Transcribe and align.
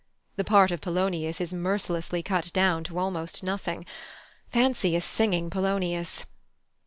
The 0.35 0.43
part 0.43 0.71
of 0.71 0.81
Polonius 0.81 1.39
is 1.39 1.53
mercilessly 1.53 2.23
cut 2.23 2.51
down 2.53 2.83
to 2.85 2.97
almost 2.97 3.43
nothing. 3.43 3.85
Fancy 4.49 4.95
a 4.95 5.01
singing 5.01 5.51
Polonius! 5.51 6.25